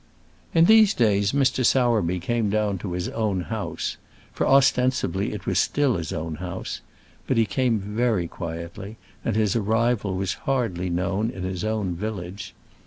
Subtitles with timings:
[0.55, 1.63] In these days, Mr.
[1.63, 3.97] Sowerby came down to his own house
[4.33, 6.81] for ostensibly it was still his own house
[7.27, 12.55] but he came very quietly, and his arrival was hardly known in his own village.